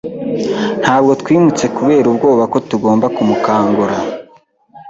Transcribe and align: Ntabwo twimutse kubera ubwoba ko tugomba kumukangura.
Ntabwo 0.81 1.11
twimutse 1.21 1.65
kubera 1.77 2.05
ubwoba 2.11 2.43
ko 2.51 2.57
tugomba 2.69 3.05
kumukangura. 3.15 3.95